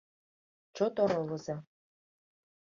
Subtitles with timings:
[0.75, 1.55] Чот оролыза.